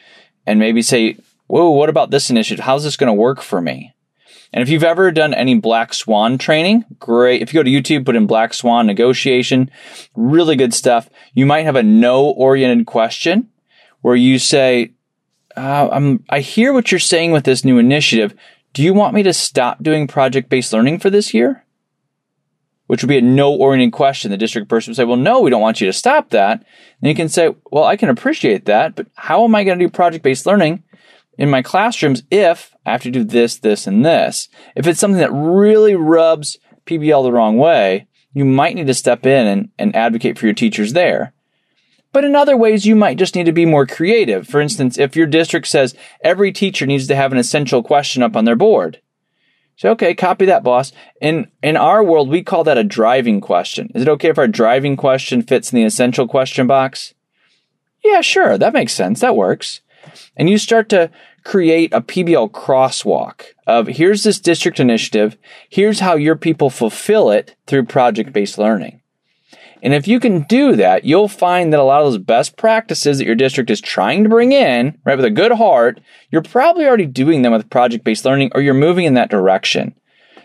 and 0.47 0.59
maybe 0.59 0.81
say, 0.81 1.17
Whoa, 1.47 1.69
what 1.69 1.89
about 1.89 2.09
this 2.09 2.29
initiative? 2.29 2.63
How's 2.63 2.85
this 2.85 2.95
going 2.95 3.09
to 3.09 3.13
work 3.13 3.41
for 3.41 3.61
me? 3.61 3.93
And 4.53 4.61
if 4.61 4.69
you've 4.69 4.83
ever 4.83 5.11
done 5.11 5.33
any 5.33 5.55
Black 5.55 5.93
Swan 5.93 6.37
training, 6.37 6.85
great. 6.99 7.41
If 7.41 7.53
you 7.53 7.59
go 7.59 7.63
to 7.63 7.69
YouTube, 7.69 8.05
put 8.05 8.15
in 8.15 8.27
Black 8.27 8.53
Swan 8.53 8.87
negotiation, 8.87 9.69
really 10.15 10.55
good 10.55 10.73
stuff. 10.73 11.09
You 11.33 11.45
might 11.45 11.65
have 11.65 11.75
a 11.75 11.83
no 11.83 12.25
oriented 12.25 12.85
question 12.85 13.49
where 14.03 14.15
you 14.15 14.37
say, 14.37 14.93
uh, 15.55 15.89
I'm, 15.91 16.23
I 16.29 16.41
hear 16.41 16.73
what 16.73 16.91
you're 16.91 16.99
saying 16.99 17.31
with 17.31 17.45
this 17.45 17.65
new 17.65 17.79
initiative. 17.79 18.35
Do 18.73 18.83
you 18.83 18.93
want 18.93 19.15
me 19.15 19.23
to 19.23 19.33
stop 19.33 19.81
doing 19.81 20.07
project 20.07 20.49
based 20.49 20.73
learning 20.73 20.99
for 20.99 21.09
this 21.09 21.33
year? 21.33 21.65
Which 22.87 23.01
would 23.01 23.07
be 23.07 23.17
a 23.17 23.21
no 23.21 23.53
oriented 23.53 23.93
question. 23.93 24.29
The 24.29 24.37
district 24.37 24.67
person 24.67 24.91
would 24.91 24.97
say, 24.97 25.05
Well, 25.05 25.17
no, 25.17 25.39
we 25.39 25.49
don't 25.49 25.61
want 25.61 25.79
you 25.79 25.87
to 25.87 25.93
stop 25.93 26.31
that. 26.31 26.65
And 27.01 27.09
you 27.09 27.15
can 27.15 27.29
say, 27.29 27.55
Well, 27.71 27.85
I 27.85 27.95
can 27.95 28.09
appreciate 28.09 28.65
that, 28.65 28.95
but 28.95 29.07
how 29.15 29.45
am 29.45 29.55
I 29.55 29.63
going 29.63 29.79
to 29.79 29.85
do 29.85 29.89
project 29.89 30.23
based 30.23 30.45
learning 30.45 30.83
in 31.37 31.49
my 31.49 31.61
classrooms 31.61 32.23
if 32.29 32.75
I 32.85 32.91
have 32.91 33.03
to 33.03 33.11
do 33.11 33.23
this, 33.23 33.57
this, 33.57 33.87
and 33.87 34.05
this? 34.05 34.49
If 34.75 34.85
it's 34.85 34.99
something 34.99 35.21
that 35.21 35.31
really 35.31 35.95
rubs 35.95 36.57
PBL 36.85 37.23
the 37.23 37.31
wrong 37.31 37.57
way, 37.57 38.07
you 38.33 38.43
might 38.43 38.75
need 38.75 38.87
to 38.87 38.93
step 38.93 39.25
in 39.25 39.47
and, 39.47 39.69
and 39.79 39.95
advocate 39.95 40.37
for 40.37 40.45
your 40.45 40.55
teachers 40.55 40.91
there. 40.91 41.33
But 42.13 42.23
in 42.23 42.35
other 42.35 42.55
ways, 42.55 42.85
you 42.85 42.95
might 42.95 43.17
just 43.17 43.35
need 43.35 43.47
to 43.47 43.51
be 43.51 43.65
more 43.65 43.87
creative. 43.87 44.47
For 44.47 44.61
instance, 44.61 44.97
if 44.99 45.15
your 45.15 45.25
district 45.27 45.67
says 45.67 45.95
every 46.23 46.51
teacher 46.51 46.85
needs 46.85 47.07
to 47.07 47.15
have 47.15 47.31
an 47.31 47.39
essential 47.39 47.83
question 47.83 48.21
up 48.21 48.35
on 48.35 48.45
their 48.45 48.55
board, 48.55 49.01
say, 49.75 49.89
okay, 49.89 50.13
copy 50.13 50.45
that, 50.45 50.63
boss. 50.63 50.93
In 51.19 51.47
in 51.63 51.75
our 51.75 52.03
world, 52.03 52.29
we 52.29 52.43
call 52.43 52.63
that 52.63 52.77
a 52.77 52.83
driving 52.83 53.41
question. 53.41 53.91
Is 53.95 54.03
it 54.03 54.09
okay 54.09 54.29
if 54.29 54.37
our 54.37 54.47
driving 54.47 54.95
question 54.95 55.41
fits 55.41 55.73
in 55.73 55.77
the 55.77 55.85
essential 55.85 56.27
question 56.27 56.67
box? 56.67 57.15
Yeah, 58.03 58.21
sure, 58.21 58.57
that 58.57 58.73
makes 58.73 58.93
sense. 58.93 59.21
That 59.21 59.35
works. 59.35 59.81
And 60.37 60.49
you 60.49 60.57
start 60.57 60.89
to 60.89 61.09
create 61.43 61.93
a 61.93 62.01
PBL 62.01 62.51
crosswalk 62.51 63.43
of 63.65 63.87
here's 63.87 64.23
this 64.23 64.39
district 64.39 64.79
initiative, 64.79 65.37
here's 65.69 65.99
how 65.99 66.15
your 66.15 66.35
people 66.35 66.69
fulfill 66.69 67.31
it 67.31 67.55
through 67.65 67.85
project 67.85 68.33
based 68.33 68.57
learning. 68.57 69.01
And 69.83 69.93
if 69.93 70.07
you 70.07 70.21
can 70.21 70.43
do 70.43 70.77
that, 70.77 71.03
you'll 71.03 71.27
find 71.27 71.73
that 71.73 71.79
a 71.79 71.83
lot 71.83 72.01
of 72.01 72.13
those 72.13 72.17
best 72.17 72.55
practices 72.55 73.17
that 73.17 73.25
your 73.25 73.35
district 73.35 73.69
is 73.69 73.81
trying 73.81 74.23
to 74.23 74.29
bring 74.29 74.53
in, 74.53 74.97
right, 75.03 75.17
with 75.17 75.25
a 75.25 75.29
good 75.29 75.51
heart, 75.51 75.99
you're 76.31 76.41
probably 76.41 76.85
already 76.85 77.05
doing 77.05 77.41
them 77.41 77.51
with 77.51 77.69
project 77.69 78.05
based 78.05 78.23
learning 78.23 78.49
or 78.55 78.61
you're 78.61 78.73
moving 78.73 79.03
in 79.03 79.15
that 79.15 79.29
direction. 79.29 79.93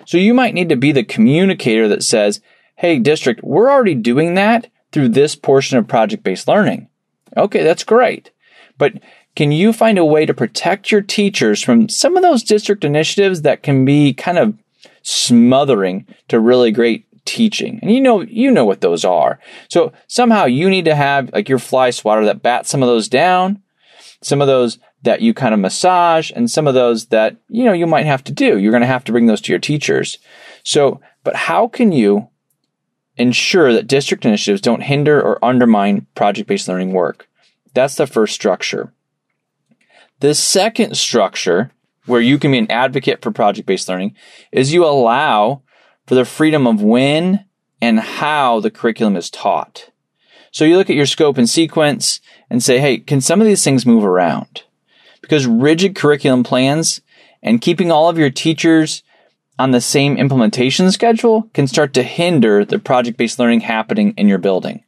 So 0.07 0.19
you 0.19 0.35
might 0.35 0.55
need 0.55 0.69
to 0.71 0.77
be 0.77 0.91
the 0.91 1.05
communicator 1.05 1.87
that 1.87 2.03
says, 2.03 2.41
Hey, 2.75 2.99
district, 2.99 3.45
we're 3.45 3.71
already 3.71 3.95
doing 3.95 4.35
that 4.35 4.71
through 4.91 5.11
this 5.11 5.37
portion 5.37 5.79
of 5.79 5.87
project 5.87 6.25
based 6.25 6.49
learning. 6.49 6.89
Okay, 7.37 7.63
that's 7.63 7.85
great. 7.85 8.33
But 8.77 8.95
can 9.37 9.53
you 9.53 9.73
find 9.73 9.99
a 9.99 10.05
way 10.05 10.27
to 10.27 10.35
protect 10.35 10.91
your 10.91 11.03
teachers 11.03 11.63
from 11.63 11.89
some 11.89 12.17
of 12.17 12.25
those 12.25 12.43
district 12.43 12.85
initiatives 12.85 13.43
that 13.43 13.63
can 13.63 13.85
be 13.85 14.13
kind 14.13 14.39
of 14.39 14.59
smothering 15.03 16.07
to 16.27 16.41
really 16.41 16.73
great 16.73 17.07
teaching. 17.29 17.79
And 17.83 17.93
you 17.93 18.01
know, 18.01 18.23
you 18.23 18.51
know 18.51 18.65
what 18.65 18.81
those 18.81 19.05
are. 19.05 19.39
So 19.69 19.93
somehow 20.07 20.47
you 20.47 20.71
need 20.71 20.87
to 20.87 20.95
have 20.95 21.31
like 21.33 21.49
your 21.49 21.59
fly 21.59 21.91
swatter 21.91 22.25
that 22.25 22.43
bats 22.43 22.71
some 22.71 22.83
of 22.83 22.89
those 22.89 23.09
down, 23.09 23.63
some 24.23 24.41
of 24.41 24.47
those 24.47 24.79
that 25.03 25.21
you 25.21 25.33
kind 25.33 25.55
of 25.55 25.61
massage 25.61 26.33
and 26.35 26.51
some 26.51 26.67
of 26.67 26.75
those 26.75 27.07
that, 27.07 27.37
you 27.49 27.65
know, 27.65 27.73
you 27.73 27.87
might 27.87 28.07
have 28.07 28.25
to 28.25 28.33
do. 28.33 28.59
You're 28.59 28.73
going 28.73 28.81
to 28.81 28.87
have 28.87 29.05
to 29.05 29.13
bring 29.13 29.27
those 29.27 29.41
to 29.43 29.53
your 29.53 29.61
teachers. 29.61 30.19
So, 30.65 31.01
but 31.23 31.37
how 31.37 31.69
can 31.69 31.93
you 31.93 32.29
ensure 33.17 33.73
that 33.73 33.87
district 33.87 34.25
initiatives 34.25 34.61
don't 34.61 34.83
hinder 34.83 35.21
or 35.21 35.45
undermine 35.45 36.07
project 36.15 36.49
based 36.49 36.69
learning 36.69 36.93
work? 36.93 37.29
That's 37.75 37.95
the 37.95 38.07
first 38.07 38.35
structure. 38.35 38.93
The 40.21 40.35
second 40.35 40.97
structure, 40.97 41.71
where 42.07 42.21
you 42.21 42.39
can 42.39 42.51
be 42.51 42.59
an 42.59 42.71
advocate 42.71 43.23
for 43.23 43.31
project 43.31 43.67
based 43.67 43.89
learning, 43.89 44.17
is 44.51 44.73
you 44.73 44.85
allow 44.85 45.63
for 46.09 46.15
the 46.15 46.25
freedom 46.25 46.67
of 46.67 46.83
when 46.83 47.45
and 47.83 48.01
how 48.01 48.61
the 48.61 48.71
curriculum 48.71 49.15
is 49.15 49.29
taught. 49.29 49.91
So 50.51 50.65
you 50.65 50.79
look 50.79 50.89
at 50.89 50.97
your 50.97 51.05
scope 51.05 51.37
and 51.37 51.49
sequence 51.49 52.23
and 52.49 52.63
say, 52.63 52.79
hey, 52.79 52.97
can 52.97 53.21
some 53.21 53.43
of 53.43 53.47
these 53.47 53.63
things 53.63 53.85
move 53.85 54.05
around? 54.05 54.63
Because 55.21 55.47
rigid 55.47 55.95
curriculum 55.95 56.45
plans 56.45 57.03
and 57.43 57.61
keeping 57.61 57.93
all 57.93 58.09
of 58.09 58.17
your 58.17 58.31
teachers 58.31 59.03
on 59.59 59.73
the 59.73 59.83
same 59.83 60.17
implementation 60.17 60.91
schedule 60.91 61.51
can 61.53 61.67
start 61.67 61.93
to 61.93 62.03
hinder 62.03 62.65
the 62.65 62.79
project 62.79 63.19
based 63.19 63.39
learning 63.39 63.61
happening 63.61 64.15
in 64.17 64.29
your 64.29 64.39
building. 64.39 64.83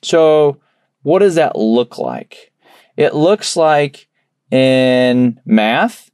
So, 0.00 0.60
what 1.02 1.18
does 1.18 1.34
that 1.34 1.56
look 1.56 1.98
like? 1.98 2.52
It 2.96 3.14
looks 3.14 3.56
like 3.56 4.06
in 4.52 5.40
math, 5.44 6.10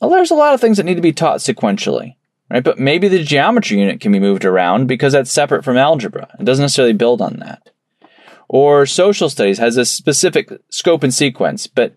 well, 0.00 0.10
there's 0.10 0.30
a 0.30 0.34
lot 0.34 0.52
of 0.52 0.60
things 0.60 0.76
that 0.76 0.84
need 0.84 0.96
to 0.96 1.00
be 1.00 1.12
taught 1.12 1.38
sequentially, 1.38 2.16
right? 2.50 2.64
But 2.64 2.78
maybe 2.78 3.08
the 3.08 3.22
geometry 3.22 3.78
unit 3.78 4.00
can 4.00 4.12
be 4.12 4.20
moved 4.20 4.44
around 4.44 4.86
because 4.86 5.12
that's 5.12 5.30
separate 5.30 5.64
from 5.64 5.76
algebra. 5.76 6.28
It 6.38 6.44
doesn't 6.44 6.62
necessarily 6.62 6.92
build 6.92 7.20
on 7.20 7.38
that. 7.38 7.70
Or 8.48 8.86
social 8.86 9.30
studies 9.30 9.58
has 9.58 9.76
a 9.76 9.84
specific 9.84 10.50
scope 10.68 11.02
and 11.02 11.14
sequence, 11.14 11.66
but 11.66 11.94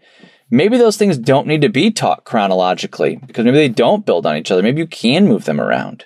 maybe 0.50 0.78
those 0.78 0.98
things 0.98 1.18
don't 1.18 1.48
need 1.48 1.62
to 1.62 1.70
be 1.70 1.92
taught 1.92 2.24
chronologically 2.24 3.18
because 3.18 3.46
maybe 3.46 3.58
they 3.58 3.70
don't 3.70 4.06
build 4.06 4.26
on 4.26 4.38
each 4.38 4.50
other. 4.50 4.64
Maybe 4.64 4.80
you 4.80 4.88
can 4.88 5.28
move 5.28 5.46
them 5.46 5.60
around. 5.60 6.06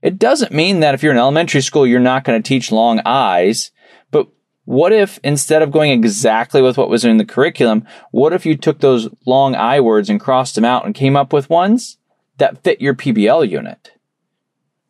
It 0.00 0.18
doesn't 0.18 0.52
mean 0.52 0.80
that 0.80 0.94
if 0.94 1.02
you're 1.02 1.12
in 1.12 1.18
elementary 1.18 1.60
school, 1.60 1.86
you're 1.86 2.00
not 2.00 2.24
going 2.24 2.40
to 2.40 2.46
teach 2.46 2.72
long 2.72 3.00
I's, 3.00 3.70
but 4.10 4.28
what 4.64 4.92
if 4.92 5.20
instead 5.22 5.62
of 5.62 5.70
going 5.70 5.90
exactly 5.90 6.62
with 6.62 6.76
what 6.76 6.88
was 6.88 7.04
in 7.04 7.18
the 7.18 7.24
curriculum, 7.24 7.86
what 8.10 8.32
if 8.32 8.44
you 8.44 8.56
took 8.56 8.80
those 8.80 9.08
long 9.26 9.54
I 9.54 9.80
words 9.80 10.10
and 10.10 10.20
crossed 10.20 10.54
them 10.54 10.64
out 10.64 10.86
and 10.86 10.94
came 10.94 11.16
up 11.16 11.32
with 11.32 11.50
ones 11.50 11.98
that 12.42 12.62
fit 12.62 12.80
your 12.80 12.94
PBL 12.94 13.48
unit? 13.48 13.92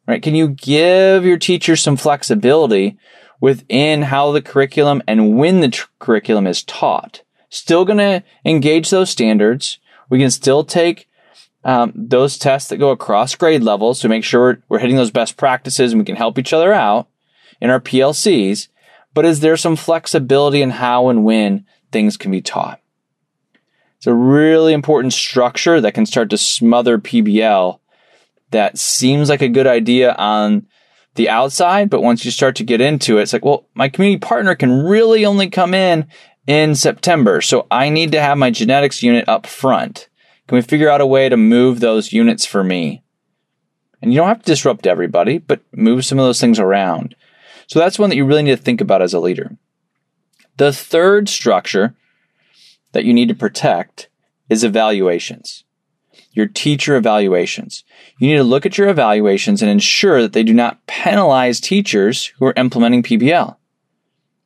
Right? 0.07 0.23
Can 0.23 0.35
you 0.35 0.49
give 0.49 1.25
your 1.25 1.39
teacher 1.39 1.77
some 1.77 1.97
flexibility 1.97 2.99
within 3.41 4.03
how 4.03 4.33
the 4.33 4.43
curriculum 4.43 5.03
and 5.07 5.37
when 5.39 5.61
the 5.61 5.69
tr- 5.69 5.89
curriculum 6.01 6.47
is 6.47 6.65
taught? 6.65 7.23
Still 7.49 7.85
going 7.85 7.99
to 7.99 8.25
engage 8.45 8.91
those 8.91 9.11
standards. 9.11 9.79
We 10.11 10.19
can 10.19 10.31
still 10.31 10.65
take 10.65 11.09
um, 11.65 11.93
those 11.95 12.37
tests 12.37 12.69
that 12.71 12.79
go 12.79 12.91
across 12.91 13.37
grade 13.37 13.63
levels 13.63 14.01
to 14.01 14.09
make 14.09 14.25
sure 14.25 14.63
we're 14.69 14.81
hitting 14.81 14.97
those 14.97 15.13
best 15.13 15.37
practices 15.37 15.93
and 15.93 16.01
we 16.01 16.05
can 16.05 16.17
help 16.17 16.39
each 16.39 16.53
other 16.53 16.73
out 16.73 17.09
in 17.61 17.71
our 17.71 17.81
PLCs 17.81 18.69
but 19.15 19.25
is 19.25 19.41
there 19.41 19.57
some 19.57 19.77
flexibility 19.77 20.63
in 20.63 20.71
how 20.71 21.09
and 21.09 21.25
when 21.25 21.67
things 21.91 22.17
can 22.17 22.31
be 22.31 22.41
taught? 22.41 22.81
It's 24.03 24.09
a 24.09 24.15
really 24.15 24.73
important 24.73 25.13
structure 25.13 25.81
that 25.81 25.95
can 25.95 26.07
start 26.07 26.31
to 26.31 26.37
smother 26.37 26.99
PBL 26.99 27.79
that 28.51 28.77
seems 28.77 29.29
like 29.29 29.43
a 29.43 29.49
good 29.49 29.69
idea 29.69 30.13
on 30.15 30.67
the 31.15 31.29
outside, 31.29 31.89
but 31.89 32.03
once 32.03 32.25
you 32.25 32.33
start 32.33 32.57
to 32.57 32.65
get 32.65 32.81
into 32.81 33.19
it, 33.19 33.23
it's 33.23 33.33
like, 33.33 33.45
well, 33.45 33.69
my 33.75 33.89
community 33.89 34.19
partner 34.19 34.57
can 34.57 34.83
really 34.83 35.25
only 35.25 35.49
come 35.49 35.73
in 35.73 36.09
in 36.49 36.75
September, 36.75 37.41
so 37.41 37.69
I 37.71 37.91
need 37.91 38.11
to 38.11 38.21
have 38.21 38.37
my 38.37 38.51
genetics 38.51 39.05
unit 39.05 39.29
up 39.29 39.47
front. 39.47 40.09
Can 40.49 40.57
we 40.57 40.63
figure 40.63 40.91
out 40.91 41.01
a 41.01 41.07
way 41.07 41.29
to 41.29 41.37
move 41.37 41.79
those 41.79 42.13
units 42.13 42.45
for 42.45 42.65
me? 42.65 43.05
And 44.01 44.13
you 44.13 44.19
don't 44.19 44.27
have 44.27 44.43
to 44.43 44.51
disrupt 44.51 44.85
everybody, 44.85 45.39
but 45.39 45.63
move 45.71 46.05
some 46.05 46.19
of 46.19 46.25
those 46.25 46.41
things 46.41 46.59
around. 46.59 47.15
So 47.69 47.79
that's 47.79 48.01
one 48.01 48.11
that 48.11 48.17
you 48.17 48.25
really 48.25 48.43
need 48.43 48.57
to 48.57 48.65
think 48.65 48.81
about 48.81 49.01
as 49.01 49.15
a 49.15 49.21
leader. 49.21 49.57
The 50.57 50.73
third 50.73 51.29
structure 51.29 51.95
that 52.93 53.05
you 53.05 53.13
need 53.13 53.29
to 53.29 53.35
protect 53.35 54.09
is 54.49 54.65
evaluations. 54.65 55.65
Your 56.33 56.47
teacher 56.47 56.97
evaluations. 56.97 57.85
You 58.19 58.29
need 58.29 58.37
to 58.37 58.45
look 58.45 58.65
at 58.65 58.79
your 58.79 58.89
evaluations 58.89 59.61
and 59.61 59.71
ensure 59.71 60.23
that 60.23 60.33
they 60.33 60.43
do 60.43 60.55
not 60.55 60.87
penalize 60.87 61.61
teachers 61.61 62.27
who 62.39 62.47
are 62.47 62.55
implementing 62.57 63.03
PBL, 63.03 63.57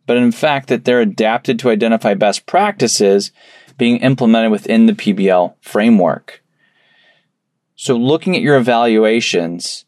but 0.06 0.16
in 0.16 0.32
fact 0.32 0.68
that 0.68 0.84
they're 0.84 1.00
adapted 1.00 1.58
to 1.60 1.70
identify 1.70 2.14
best 2.14 2.46
practices 2.46 3.30
being 3.78 3.98
implemented 3.98 4.50
within 4.50 4.86
the 4.86 4.92
PBL 4.94 5.54
framework. 5.60 6.42
So 7.76 7.96
looking 7.96 8.34
at 8.34 8.42
your 8.42 8.56
evaluations 8.56 9.86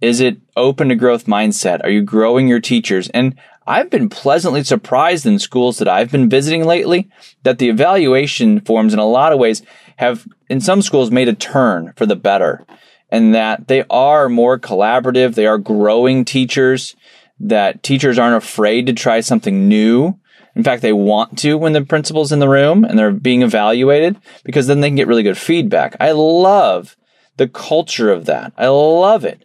is 0.00 0.20
it 0.20 0.38
open 0.56 0.88
to 0.88 0.94
growth 0.94 1.26
mindset? 1.26 1.80
Are 1.82 1.90
you 1.90 2.02
growing 2.02 2.46
your 2.46 2.60
teachers? 2.60 3.08
And 3.10 3.34
I've 3.68 3.90
been 3.90 4.08
pleasantly 4.08 4.64
surprised 4.64 5.26
in 5.26 5.38
schools 5.38 5.76
that 5.76 5.88
I've 5.88 6.10
been 6.10 6.30
visiting 6.30 6.64
lately 6.64 7.10
that 7.42 7.58
the 7.58 7.68
evaluation 7.68 8.60
forms 8.60 8.94
in 8.94 8.98
a 8.98 9.04
lot 9.04 9.34
of 9.34 9.38
ways 9.38 9.60
have 9.96 10.26
in 10.48 10.62
some 10.62 10.80
schools 10.80 11.10
made 11.10 11.28
a 11.28 11.34
turn 11.34 11.92
for 11.94 12.06
the 12.06 12.16
better 12.16 12.64
and 13.10 13.34
that 13.34 13.68
they 13.68 13.84
are 13.90 14.30
more 14.30 14.58
collaborative. 14.58 15.34
They 15.34 15.46
are 15.46 15.58
growing 15.58 16.24
teachers 16.24 16.96
that 17.40 17.82
teachers 17.82 18.18
aren't 18.18 18.42
afraid 18.42 18.86
to 18.86 18.94
try 18.94 19.20
something 19.20 19.68
new. 19.68 20.18
In 20.56 20.64
fact, 20.64 20.80
they 20.80 20.94
want 20.94 21.36
to 21.40 21.58
when 21.58 21.74
the 21.74 21.84
principal's 21.84 22.32
in 22.32 22.38
the 22.38 22.48
room 22.48 22.84
and 22.84 22.98
they're 22.98 23.12
being 23.12 23.42
evaluated 23.42 24.16
because 24.44 24.66
then 24.66 24.80
they 24.80 24.88
can 24.88 24.96
get 24.96 25.08
really 25.08 25.22
good 25.22 25.36
feedback. 25.36 25.94
I 26.00 26.12
love 26.12 26.96
the 27.36 27.48
culture 27.48 28.10
of 28.10 28.24
that. 28.24 28.54
I 28.56 28.68
love 28.68 29.26
it. 29.26 29.44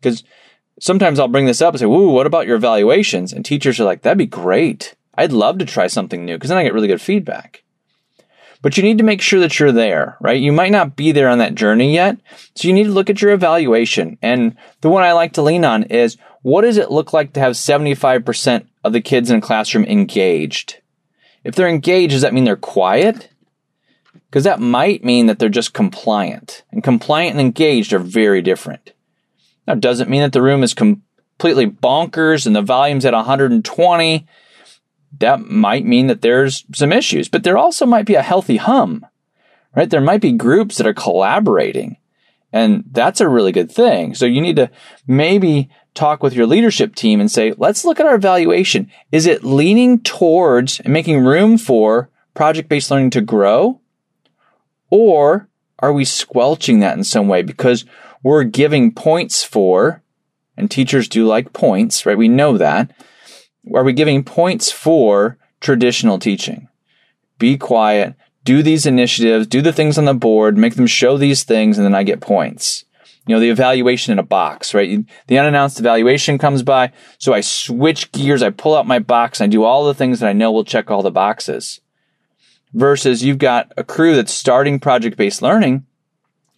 Because 0.00 0.24
sometimes 0.80 1.20
I'll 1.20 1.28
bring 1.28 1.46
this 1.46 1.62
up 1.62 1.74
and 1.74 1.80
say, 1.80 1.86
"Ooh, 1.86 2.08
what 2.08 2.26
about 2.26 2.48
your 2.48 2.56
evaluations?" 2.56 3.32
And 3.32 3.44
teachers 3.44 3.78
are 3.78 3.84
like, 3.84 4.02
"That'd 4.02 4.18
be 4.18 4.26
great. 4.26 4.96
I'd 5.16 5.32
love 5.32 5.58
to 5.58 5.64
try 5.64 5.86
something 5.86 6.24
new 6.24 6.34
because 6.34 6.48
then 6.48 6.58
I 6.58 6.64
get 6.64 6.74
really 6.74 6.88
good 6.88 7.00
feedback." 7.00 7.62
But 8.62 8.76
you 8.76 8.82
need 8.82 8.98
to 8.98 9.04
make 9.04 9.22
sure 9.22 9.40
that 9.40 9.58
you're 9.58 9.72
there, 9.72 10.16
right? 10.20 10.40
You 10.40 10.52
might 10.52 10.72
not 10.72 10.96
be 10.96 11.12
there 11.12 11.28
on 11.28 11.38
that 11.38 11.54
journey 11.54 11.94
yet. 11.94 12.16
So 12.54 12.68
you 12.68 12.74
need 12.74 12.84
to 12.84 12.90
look 12.90 13.08
at 13.08 13.22
your 13.22 13.32
evaluation. 13.32 14.18
And 14.20 14.54
the 14.82 14.90
one 14.90 15.02
I 15.02 15.12
like 15.12 15.32
to 15.34 15.42
lean 15.42 15.64
on 15.64 15.84
is 15.84 16.18
what 16.42 16.62
does 16.62 16.76
it 16.76 16.90
look 16.90 17.12
like 17.12 17.32
to 17.34 17.40
have 17.40 17.56
75% 17.56 18.66
of 18.84 18.92
the 18.92 19.00
kids 19.00 19.30
in 19.30 19.38
a 19.38 19.40
classroom 19.40 19.84
engaged? 19.84 20.78
If 21.42 21.54
they're 21.54 21.68
engaged, 21.68 22.12
does 22.12 22.22
that 22.22 22.34
mean 22.34 22.44
they're 22.44 22.56
quiet? 22.56 23.30
Because 24.28 24.44
that 24.44 24.60
might 24.60 25.04
mean 25.04 25.26
that 25.26 25.38
they're 25.38 25.48
just 25.48 25.72
compliant. 25.72 26.62
And 26.70 26.84
compliant 26.84 27.32
and 27.32 27.40
engaged 27.40 27.92
are 27.92 27.98
very 27.98 28.42
different. 28.42 28.92
Now, 29.66 29.74
doesn't 29.74 30.10
mean 30.10 30.22
that 30.22 30.32
the 30.32 30.42
room 30.42 30.62
is 30.62 30.74
completely 30.74 31.66
bonkers 31.66 32.46
and 32.46 32.54
the 32.54 32.62
volume's 32.62 33.04
at 33.04 33.14
120. 33.14 34.26
That 35.18 35.40
might 35.40 35.84
mean 35.84 36.06
that 36.06 36.22
there's 36.22 36.64
some 36.74 36.92
issues, 36.92 37.28
but 37.28 37.42
there 37.42 37.58
also 37.58 37.86
might 37.86 38.06
be 38.06 38.14
a 38.14 38.22
healthy 38.22 38.56
hum, 38.56 39.04
right? 39.74 39.90
There 39.90 40.00
might 40.00 40.20
be 40.20 40.32
groups 40.32 40.76
that 40.78 40.86
are 40.86 40.94
collaborating, 40.94 41.96
and 42.52 42.84
that's 42.90 43.20
a 43.20 43.28
really 43.28 43.52
good 43.52 43.70
thing. 43.70 44.14
So 44.14 44.26
you 44.26 44.40
need 44.40 44.56
to 44.56 44.70
maybe 45.06 45.68
talk 45.94 46.22
with 46.22 46.34
your 46.34 46.46
leadership 46.46 46.94
team 46.94 47.20
and 47.20 47.30
say, 47.30 47.52
let's 47.56 47.84
look 47.84 48.00
at 48.00 48.06
our 48.06 48.14
evaluation. 48.14 48.90
Is 49.10 49.26
it 49.26 49.44
leaning 49.44 50.00
towards 50.00 50.80
and 50.80 50.92
making 50.92 51.24
room 51.24 51.58
for 51.58 52.08
project 52.34 52.68
based 52.68 52.90
learning 52.90 53.10
to 53.10 53.20
grow? 53.20 53.80
Or 54.90 55.48
are 55.78 55.92
we 55.92 56.04
squelching 56.04 56.80
that 56.80 56.96
in 56.96 57.04
some 57.04 57.28
way 57.28 57.42
because 57.42 57.84
we're 58.22 58.44
giving 58.44 58.92
points 58.92 59.42
for, 59.42 60.02
and 60.56 60.70
teachers 60.70 61.08
do 61.08 61.26
like 61.26 61.52
points, 61.52 62.04
right? 62.04 62.18
We 62.18 62.28
know 62.28 62.58
that. 62.58 62.90
Are 63.74 63.84
we 63.84 63.92
giving 63.92 64.24
points 64.24 64.70
for 64.70 65.38
traditional 65.60 66.18
teaching? 66.18 66.68
Be 67.38 67.56
quiet, 67.56 68.14
do 68.44 68.62
these 68.62 68.86
initiatives, 68.86 69.46
do 69.46 69.62
the 69.62 69.72
things 69.72 69.98
on 69.98 70.04
the 70.04 70.14
board, 70.14 70.56
make 70.56 70.74
them 70.74 70.86
show 70.86 71.16
these 71.16 71.44
things, 71.44 71.78
and 71.78 71.84
then 71.84 71.94
I 71.94 72.02
get 72.02 72.20
points. 72.20 72.84
You 73.26 73.36
know, 73.36 73.40
the 73.40 73.50
evaluation 73.50 74.12
in 74.12 74.18
a 74.18 74.24
box, 74.24 74.74
right? 74.74 75.04
The 75.26 75.38
unannounced 75.38 75.78
evaluation 75.78 76.38
comes 76.38 76.62
by, 76.62 76.92
so 77.18 77.32
I 77.32 77.42
switch 77.42 78.12
gears, 78.12 78.42
I 78.42 78.50
pull 78.50 78.74
out 78.74 78.86
my 78.86 78.98
box, 78.98 79.40
and 79.40 79.50
I 79.50 79.50
do 79.50 79.64
all 79.64 79.84
the 79.84 79.94
things 79.94 80.20
that 80.20 80.28
I 80.28 80.32
know 80.32 80.50
will 80.50 80.64
check 80.64 80.90
all 80.90 81.02
the 81.02 81.10
boxes. 81.10 81.80
Versus 82.72 83.22
you've 83.22 83.38
got 83.38 83.72
a 83.76 83.84
crew 83.84 84.16
that's 84.16 84.32
starting 84.32 84.80
project 84.80 85.16
based 85.16 85.42
learning. 85.42 85.86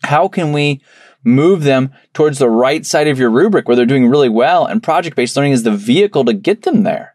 How 0.04 0.28
can 0.28 0.52
we 0.52 0.82
move 1.24 1.62
them 1.62 1.92
towards 2.12 2.38
the 2.38 2.50
right 2.50 2.84
side 2.84 3.08
of 3.08 3.18
your 3.18 3.30
rubric 3.30 3.66
where 3.66 3.76
they're 3.76 3.86
doing 3.86 4.08
really 4.08 4.28
well. 4.28 4.66
And 4.66 4.82
project 4.82 5.16
based 5.16 5.36
learning 5.36 5.52
is 5.52 5.62
the 5.62 5.70
vehicle 5.70 6.24
to 6.24 6.32
get 6.32 6.62
them 6.62 6.82
there. 6.82 7.14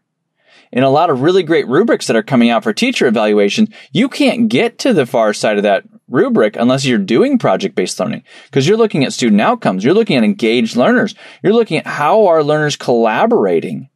In 0.70 0.82
a 0.82 0.90
lot 0.90 1.08
of 1.08 1.22
really 1.22 1.42
great 1.42 1.66
rubrics 1.66 2.06
that 2.06 2.16
are 2.16 2.22
coming 2.22 2.50
out 2.50 2.62
for 2.62 2.72
teacher 2.72 3.06
evaluation, 3.06 3.68
you 3.92 4.08
can't 4.08 4.48
get 4.48 4.78
to 4.80 4.92
the 4.92 5.06
far 5.06 5.32
side 5.32 5.56
of 5.56 5.62
that 5.62 5.84
rubric 6.08 6.56
unless 6.56 6.84
you're 6.84 6.98
doing 6.98 7.38
project 7.38 7.74
based 7.74 7.98
learning 8.00 8.22
because 8.44 8.66
you're 8.66 8.76
looking 8.76 9.04
at 9.04 9.12
student 9.12 9.40
outcomes. 9.40 9.84
You're 9.84 9.94
looking 9.94 10.16
at 10.16 10.24
engaged 10.24 10.76
learners. 10.76 11.14
You're 11.42 11.54
looking 11.54 11.78
at 11.78 11.86
how 11.86 12.26
are 12.26 12.42
learners 12.42 12.76
collaborating. 12.76 13.88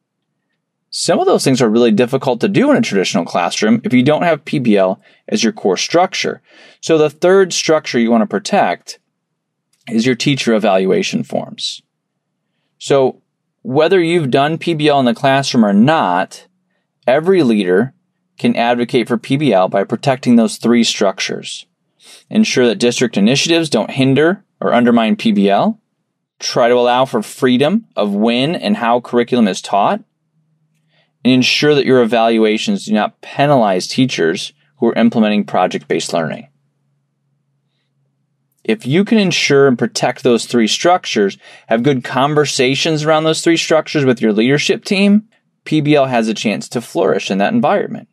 Some 0.95 1.19
of 1.19 1.27
those 1.27 1.43
things 1.43 1.63
are 1.63 1.71
really 1.71 1.91
difficult 1.91 2.41
to 2.43 2.49
do 2.49 2.71
in 2.71 2.77
a 2.77 2.83
traditional 2.83 3.25
classroom 3.25 3.81
if 3.83 3.95
you 3.95 4.03
don't 4.03 4.25
have 4.25 4.45
PBL 4.45 4.99
as 5.29 5.43
your 5.43 5.53
core 5.53 5.79
structure. 5.79 6.43
So 6.83 6.99
the 6.99 7.09
third 7.09 7.55
structure 7.55 7.99
you 7.99 8.11
want 8.11 8.23
to 8.23 8.27
protect 8.27 8.99
is 9.89 10.07
your 10.07 10.15
teacher 10.15 10.55
evaluation 10.55 11.25
forms. 11.25 11.83
So 12.79 13.23
whether 13.63 14.01
you've 14.01 14.31
done 14.31 14.59
PBL 14.59 14.99
in 14.99 15.05
the 15.05 15.15
classroom 15.15 15.65
or 15.65 15.73
not, 15.73 16.47
every 17.07 17.43
leader 17.43 17.95
can 18.39 18.57
advocate 18.57 19.09
for 19.09 19.19
PBL 19.19 19.71
by 19.71 19.85
protecting 19.85 20.37
those 20.37 20.57
three 20.57 20.85
structures. 20.85 21.67
Ensure 22.29 22.67
that 22.67 22.77
district 22.77 23.17
initiatives 23.17 23.71
don't 23.71 23.91
hinder 23.91 24.45
or 24.61 24.73
undermine 24.73 25.17
PBL. 25.17 25.79
Try 26.39 26.69
to 26.69 26.75
allow 26.75 27.05
for 27.05 27.23
freedom 27.23 27.87
of 27.95 28.15
when 28.15 28.57
and 28.57 28.77
how 28.77 29.01
curriculum 29.01 29.47
is 29.47 29.63
taught 29.63 30.03
and 31.25 31.33
ensure 31.33 31.75
that 31.75 31.87
your 31.87 32.03
evaluations 32.03 32.87
do 32.87 32.93
not 32.93 33.21
penalize 33.21 33.87
teachers 33.87 34.53
who 34.79 34.89
are 34.89 34.95
implementing 34.95 35.45
project 35.45 35.87
based 35.87 36.13
learning. 36.13 36.49
If 38.65 38.87
you 38.87 39.05
can 39.05 39.19
ensure 39.19 39.67
and 39.67 39.79
protect 39.79 40.23
those 40.23 40.47
three 40.47 40.69
structures, 40.69 41.37
have 41.67 41.83
good 41.83 42.05
conversations 42.05 43.05
around 43.05 43.25
those 43.25 43.43
three 43.43 43.57
structures 43.57 44.05
with 44.05 44.21
your 44.21 44.33
leadership 44.33 44.85
team, 44.85 45.29
PBL 45.65 46.09
has 46.09 46.29
a 46.29 46.35
chance 46.35 46.69
to 46.71 46.81
flourish 46.81 47.31
in 47.31 47.39
that 47.39 47.53
environment. 47.53 48.09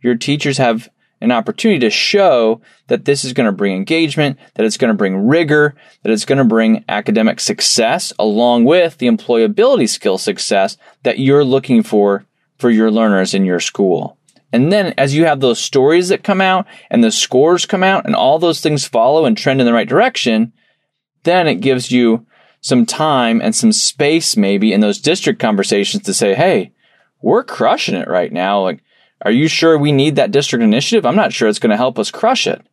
Your 0.00 0.14
teachers 0.14 0.58
have 0.58 0.88
an 1.20 1.32
opportunity 1.32 1.80
to 1.80 1.90
show 1.90 2.60
that 2.88 3.04
this 3.04 3.24
is 3.24 3.32
going 3.32 3.46
to 3.46 3.52
bring 3.52 3.74
engagement, 3.74 4.38
that 4.54 4.66
it's 4.66 4.76
going 4.76 4.92
to 4.92 4.96
bring 4.96 5.26
rigor, 5.26 5.74
that 6.02 6.12
it's 6.12 6.24
going 6.24 6.38
to 6.38 6.44
bring 6.44 6.84
academic 6.88 7.40
success 7.40 8.12
along 8.18 8.64
with 8.64 8.98
the 8.98 9.06
employability 9.06 9.88
skill 9.88 10.18
success 10.18 10.76
that 11.04 11.18
you're 11.18 11.44
looking 11.44 11.82
for 11.82 12.26
for 12.58 12.70
your 12.70 12.90
learners 12.90 13.34
in 13.34 13.44
your 13.44 13.60
school. 13.60 14.15
And 14.52 14.72
then 14.72 14.94
as 14.96 15.14
you 15.14 15.24
have 15.24 15.40
those 15.40 15.58
stories 15.58 16.08
that 16.08 16.24
come 16.24 16.40
out 16.40 16.66
and 16.90 17.02
the 17.02 17.10
scores 17.10 17.66
come 17.66 17.82
out 17.82 18.06
and 18.06 18.14
all 18.14 18.38
those 18.38 18.60
things 18.60 18.86
follow 18.86 19.24
and 19.24 19.36
trend 19.36 19.60
in 19.60 19.66
the 19.66 19.72
right 19.72 19.88
direction, 19.88 20.52
then 21.24 21.48
it 21.48 21.56
gives 21.56 21.90
you 21.90 22.26
some 22.60 22.86
time 22.86 23.40
and 23.40 23.54
some 23.54 23.72
space 23.72 24.36
maybe 24.36 24.72
in 24.72 24.80
those 24.80 25.00
district 25.00 25.40
conversations 25.40 26.04
to 26.04 26.14
say, 26.14 26.34
Hey, 26.34 26.72
we're 27.20 27.44
crushing 27.44 27.94
it 27.94 28.08
right 28.08 28.32
now. 28.32 28.62
Like 28.62 28.82
are 29.22 29.30
you 29.30 29.48
sure 29.48 29.78
we 29.78 29.92
need 29.92 30.16
that 30.16 30.30
district 30.30 30.62
initiative? 30.62 31.06
I'm 31.06 31.16
not 31.16 31.32
sure 31.32 31.48
it's 31.48 31.58
going 31.58 31.70
to 31.70 31.76
help 31.76 31.98
us 31.98 32.10
crush 32.10 32.46
it. 32.46 32.64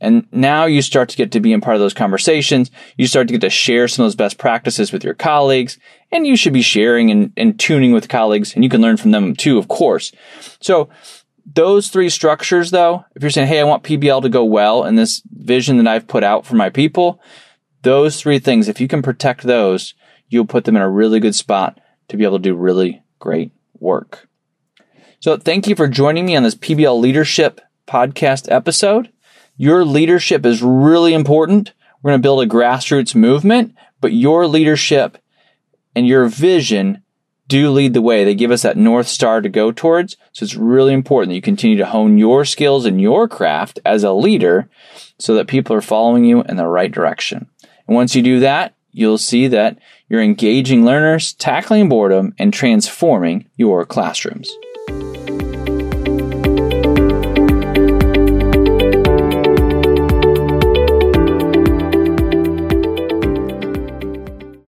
And 0.00 0.26
now 0.32 0.64
you 0.64 0.80
start 0.82 1.10
to 1.10 1.16
get 1.16 1.32
to 1.32 1.40
be 1.40 1.52
in 1.52 1.60
part 1.60 1.76
of 1.76 1.80
those 1.80 1.94
conversations. 1.94 2.70
You 2.96 3.06
start 3.06 3.28
to 3.28 3.32
get 3.32 3.42
to 3.42 3.50
share 3.50 3.86
some 3.86 4.04
of 4.04 4.06
those 4.06 4.16
best 4.16 4.38
practices 4.38 4.92
with 4.92 5.04
your 5.04 5.14
colleagues, 5.14 5.78
and 6.10 6.26
you 6.26 6.36
should 6.36 6.52
be 6.52 6.62
sharing 6.62 7.10
and, 7.10 7.32
and 7.36 7.58
tuning 7.60 7.92
with 7.92 8.08
colleagues, 8.08 8.54
and 8.54 8.64
you 8.64 8.70
can 8.70 8.80
learn 8.80 8.96
from 8.96 9.10
them 9.10 9.36
too, 9.36 9.58
of 9.58 9.68
course. 9.68 10.12
So 10.60 10.88
those 11.44 11.88
three 11.88 12.08
structures, 12.08 12.70
though, 12.70 13.04
if 13.14 13.22
you're 13.22 13.30
saying, 13.30 13.48
Hey, 13.48 13.60
I 13.60 13.64
want 13.64 13.84
PBL 13.84 14.22
to 14.22 14.28
go 14.28 14.44
well 14.44 14.84
in 14.84 14.96
this 14.96 15.22
vision 15.30 15.76
that 15.78 15.88
I've 15.88 16.08
put 16.08 16.24
out 16.24 16.46
for 16.46 16.56
my 16.56 16.70
people, 16.70 17.20
those 17.82 18.20
three 18.20 18.38
things, 18.38 18.68
if 18.68 18.80
you 18.80 18.88
can 18.88 19.02
protect 19.02 19.42
those, 19.42 19.94
you'll 20.28 20.46
put 20.46 20.64
them 20.64 20.76
in 20.76 20.82
a 20.82 20.90
really 20.90 21.20
good 21.20 21.34
spot 21.34 21.80
to 22.08 22.16
be 22.16 22.24
able 22.24 22.38
to 22.38 22.42
do 22.42 22.54
really 22.54 23.02
great 23.18 23.52
work. 23.78 24.28
So 25.20 25.36
thank 25.36 25.66
you 25.66 25.74
for 25.74 25.88
joining 25.88 26.24
me 26.24 26.36
on 26.36 26.42
this 26.42 26.54
PBL 26.54 26.98
leadership 26.98 27.60
podcast 27.86 28.50
episode. 28.50 29.10
Your 29.60 29.84
leadership 29.84 30.46
is 30.46 30.62
really 30.62 31.12
important. 31.12 31.74
We're 32.00 32.12
going 32.12 32.22
to 32.22 32.26
build 32.26 32.42
a 32.42 32.46
grassroots 32.46 33.14
movement, 33.14 33.74
but 34.00 34.14
your 34.14 34.46
leadership 34.46 35.18
and 35.94 36.06
your 36.06 36.28
vision 36.28 37.02
do 37.46 37.70
lead 37.70 37.92
the 37.92 38.00
way. 38.00 38.24
They 38.24 38.34
give 38.34 38.52
us 38.52 38.62
that 38.62 38.78
North 38.78 39.06
Star 39.06 39.42
to 39.42 39.50
go 39.50 39.70
towards. 39.70 40.16
So 40.32 40.44
it's 40.44 40.54
really 40.54 40.94
important 40.94 41.28
that 41.28 41.34
you 41.34 41.42
continue 41.42 41.76
to 41.76 41.84
hone 41.84 42.16
your 42.16 42.46
skills 42.46 42.86
and 42.86 43.02
your 43.02 43.28
craft 43.28 43.78
as 43.84 44.02
a 44.02 44.12
leader 44.12 44.70
so 45.18 45.34
that 45.34 45.46
people 45.46 45.76
are 45.76 45.82
following 45.82 46.24
you 46.24 46.42
in 46.44 46.56
the 46.56 46.66
right 46.66 46.90
direction. 46.90 47.46
And 47.86 47.94
once 47.94 48.16
you 48.16 48.22
do 48.22 48.40
that, 48.40 48.74
you'll 48.92 49.18
see 49.18 49.46
that 49.48 49.76
you're 50.08 50.22
engaging 50.22 50.86
learners, 50.86 51.34
tackling 51.34 51.90
boredom, 51.90 52.34
and 52.38 52.50
transforming 52.54 53.50
your 53.58 53.84
classrooms. 53.84 54.50